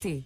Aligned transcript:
T. 0.00 0.24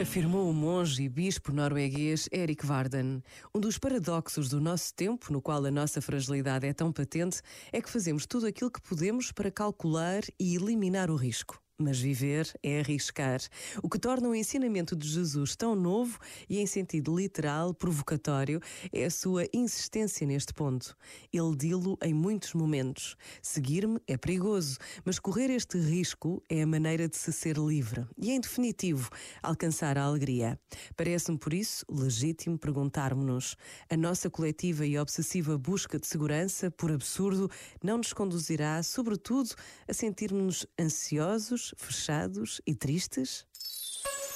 Afirmou 0.00 0.50
o 0.50 0.52
monge 0.52 1.04
e 1.04 1.08
bispo 1.08 1.52
norueguês 1.52 2.28
Erik 2.32 2.66
Varden. 2.66 3.22
Um 3.54 3.60
dos 3.60 3.78
paradoxos 3.78 4.48
do 4.48 4.60
nosso 4.60 4.92
tempo, 4.94 5.32
no 5.32 5.40
qual 5.40 5.64
a 5.64 5.70
nossa 5.70 6.00
fragilidade 6.00 6.66
é 6.66 6.72
tão 6.72 6.92
patente, 6.92 7.40
é 7.72 7.80
que 7.80 7.88
fazemos 7.88 8.26
tudo 8.26 8.46
aquilo 8.46 8.70
que 8.70 8.82
podemos 8.82 9.30
para 9.30 9.48
calcular 9.48 10.22
e 10.40 10.56
eliminar 10.56 11.08
o 11.08 11.14
risco. 11.14 11.62
Mas 11.80 12.00
viver 12.00 12.52
é 12.60 12.80
arriscar, 12.80 13.40
o 13.80 13.88
que 13.88 14.00
torna 14.00 14.28
o 14.28 14.34
ensinamento 14.34 14.96
de 14.96 15.06
Jesus 15.06 15.54
tão 15.54 15.76
novo 15.76 16.18
e, 16.50 16.58
em 16.58 16.66
sentido 16.66 17.16
literal, 17.16 17.72
provocatório, 17.72 18.60
é 18.92 19.04
a 19.04 19.10
sua 19.10 19.46
insistência 19.52 20.26
neste 20.26 20.52
ponto. 20.52 20.96
Ele 21.32 21.54
dilo 21.54 21.96
em 22.02 22.12
muitos 22.12 22.52
momentos. 22.54 23.16
Seguir-me 23.40 24.00
é 24.08 24.16
perigoso, 24.16 24.76
mas 25.04 25.20
correr 25.20 25.50
este 25.50 25.78
risco 25.78 26.42
é 26.48 26.62
a 26.62 26.66
maneira 26.66 27.08
de 27.08 27.16
se 27.16 27.32
ser 27.32 27.56
livre 27.56 28.04
e, 28.20 28.32
em 28.32 28.40
definitivo, 28.40 29.08
alcançar 29.40 29.96
a 29.96 30.02
alegria. 30.02 30.58
Parece-me, 30.96 31.38
por 31.38 31.54
isso, 31.54 31.86
legítimo 31.88 32.58
perguntarmos-nos: 32.58 33.56
a 33.88 33.96
nossa 33.96 34.28
coletiva 34.28 34.84
e 34.84 34.98
obsessiva 34.98 35.56
busca 35.56 35.96
de 35.96 36.08
segurança, 36.08 36.72
por 36.72 36.90
absurdo, 36.90 37.48
não 37.80 37.98
nos 37.98 38.12
conduzirá, 38.12 38.82
sobretudo, 38.82 39.54
a 39.86 39.92
sentirmos-nos 39.92 40.66
ansiosos? 40.76 41.67
Fechados 41.76 42.60
e 42.66 42.74
tristes? 42.74 43.46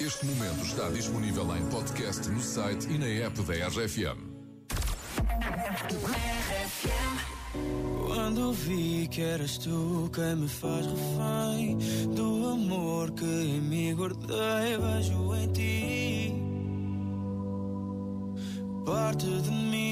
Este 0.00 0.26
momento 0.26 0.64
está 0.64 0.88
disponível 0.90 1.56
em 1.56 1.66
podcast 1.68 2.28
no 2.28 2.40
site 2.40 2.88
e 2.88 2.98
na 2.98 3.06
app 3.06 3.42
da 3.42 3.68
RFM. 3.68 4.38
Quando 8.06 8.52
vi 8.52 9.08
que 9.08 9.20
eras 9.20 9.58
tu 9.58 10.10
quem 10.14 10.36
me 10.36 10.48
faz 10.48 10.86
refém 10.86 11.78
do 12.14 12.48
amor 12.48 13.10
que 13.12 13.24
em 13.24 13.60
mim 13.60 13.94
guardei, 13.94 14.78
vejo 14.78 15.34
em 15.34 15.52
ti 15.52 16.48
parte 18.88 19.26
de 19.26 19.50
mim. 19.50 19.87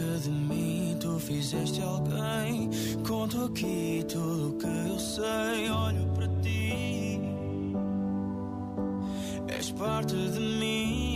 De 0.00 0.30
mim 0.30 0.96
fizeste 1.22 1.80
alguém. 1.82 2.70
Conto 3.06 3.44
aqui 3.44 4.04
tudo 4.08 4.50
o 4.50 4.58
que 4.58 4.66
eu 4.66 4.98
sei. 4.98 5.70
Olho 5.70 6.06
para 6.14 6.28
ti, 6.40 7.20
és 9.48 9.70
parte 9.72 10.14
de 10.14 10.40
mim. 10.40 11.11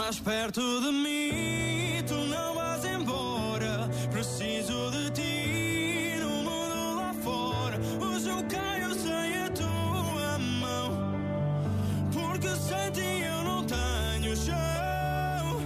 Mais 0.00 0.18
perto 0.18 0.62
de 0.80 0.92
mim. 0.92 2.02
Tu 2.06 2.14
não 2.14 2.54
vais 2.54 2.84
embora, 2.86 3.86
preciso 4.10 4.90
de 4.90 5.10
ti 5.10 6.16
no 6.20 6.30
mundo 6.42 6.96
lá 6.96 7.12
fora. 7.22 7.78
Hoje 8.00 8.30
eu 8.30 8.42
caio 8.48 8.94
sem 8.94 9.42
a 9.42 9.50
tua 9.50 10.38
mão, 10.38 11.12
porque 12.12 12.48
sem 12.48 12.90
ti 12.92 13.24
eu 13.26 13.44
não 13.44 13.62
tenho 13.66 14.34
chão. 14.34 15.60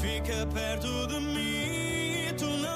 Fica 0.00 0.46
perto 0.46 1.06
de 1.08 1.20
mim, 1.20 2.34
tu 2.38 2.46
não 2.46 2.75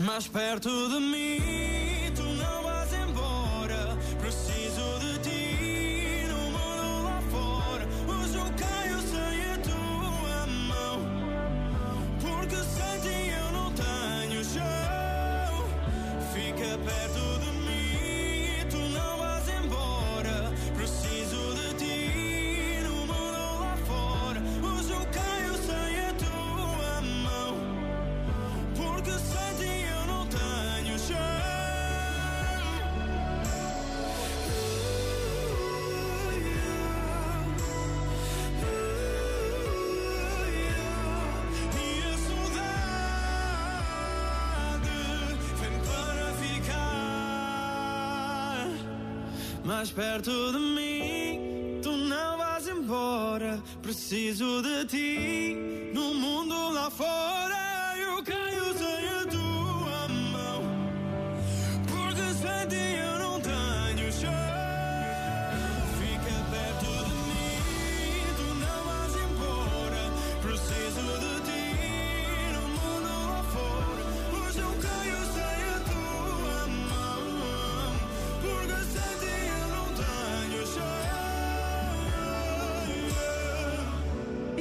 Mais 0.00 0.26
perto 0.28 0.68
de 0.88 1.00
mim. 1.00 2.12
Tu 2.14 2.22
não 2.22 2.62
vais 2.62 2.92
embora, 2.92 3.96
preciso 4.20 4.98
de 5.00 5.18
ti 5.18 6.26
no 6.28 6.50
mundo 6.50 7.04
lá 7.04 7.20
fora. 7.30 7.86
Hoje 8.08 8.36
eu 8.36 8.44
caio 8.56 9.00
sem 9.00 9.52
a 9.52 9.58
tua 9.58 10.46
mão, 10.46 11.00
porque 12.20 12.56
sem 12.56 13.00
ti 13.00 13.30
eu 13.30 13.52
não 13.52 13.72
tenho 13.72 14.44
chão. 14.44 15.64
Fica 16.32 16.78
perto 16.78 17.38
de 17.40 17.50
mim. 17.66 18.66
Tu 18.70 18.76
não 18.76 19.18
vais 19.18 19.48
embora, 19.48 20.52
preciso 20.74 21.54
de 21.54 21.74
ti 21.74 22.82
no 22.84 23.06
mundo 23.06 23.22
mais 49.64 49.90
perto 49.90 50.30
de 50.52 50.58
mim. 50.58 51.80
Tu 51.82 51.90
não 51.90 52.38
vais 52.38 52.68
embora, 52.68 53.60
preciso 53.82 54.62
de 54.62 54.84
ti. 54.86 55.56
No 55.94 56.14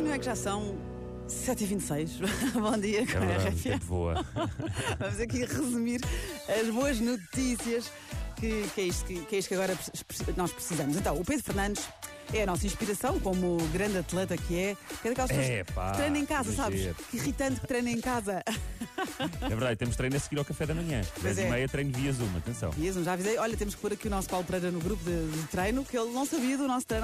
E 0.01 0.03
não 0.03 0.13
é 0.13 0.17
que 0.17 0.25
já 0.25 0.35
são 0.35 0.75
7h26. 1.29 2.27
Bom 2.59 2.75
dia, 2.79 3.05
com 3.05 3.13
É 3.13 3.17
a 3.17 3.19
verdade, 3.19 3.49
RFM. 3.49 3.63
tempo 3.63 3.85
voa. 3.85 4.25
Vamos 4.97 5.19
aqui 5.19 5.45
resumir 5.45 6.01
as 6.49 6.67
boas 6.73 6.99
notícias 6.99 7.91
que, 8.35 8.67
que 8.73 8.81
é 8.81 8.83
isto 8.85 9.05
que, 9.05 9.23
que 9.25 9.35
é 9.35 9.39
isto 9.39 9.47
que 9.49 9.53
agora 9.53 9.77
nós 10.35 10.51
precisamos. 10.51 10.97
Então, 10.97 11.15
o 11.15 11.23
Pedro 11.23 11.43
Fernandes 11.43 11.87
é 12.33 12.43
a 12.43 12.45
nossa 12.47 12.65
inspiração, 12.65 13.19
como 13.19 13.57
grande 13.71 13.99
atleta 13.99 14.35
que 14.37 14.57
é. 14.57 14.77
Que 15.03 15.07
é 15.07 15.11
daquelas 15.11 15.31
pessoas 15.31 15.91
que 15.91 15.97
treina 15.97 16.17
em 16.17 16.25
casa, 16.25 16.51
sabes? 16.51 16.79
exagero. 16.79 16.95
Que 17.11 17.17
irritante 17.17 17.59
que 17.61 17.67
treina 17.67 17.91
em 17.91 18.01
casa. 18.01 18.43
É 19.41 19.49
verdade, 19.49 19.77
temos 19.77 19.95
treino 19.95 20.15
a 20.15 20.19
seguir 20.19 20.37
ao 20.37 20.45
café 20.45 20.63
da 20.65 20.75
manhã. 20.75 21.01
Pois 21.19 21.35
10 21.35 21.39
é. 21.39 21.47
e 21.47 21.51
meia 21.51 21.67
treino 21.67 21.91
via 21.91 22.13
Zoom, 22.13 22.37
atenção. 22.37 22.71
Mesmo, 22.77 23.03
já 23.03 23.13
avisei. 23.13 23.35
Olha, 23.37 23.57
temos 23.57 23.73
que 23.73 23.81
pôr 23.81 23.93
aqui 23.93 24.07
o 24.07 24.11
nosso 24.11 24.29
Paulo 24.29 24.45
Pereira 24.45 24.69
no 24.69 24.79
grupo 24.79 25.03
de, 25.03 25.27
de 25.31 25.47
treino, 25.47 25.83
que 25.83 25.97
ele 25.97 26.11
não 26.11 26.23
sabia 26.23 26.55
do 26.55 26.67
nosso 26.67 26.85
treino. 26.85 26.99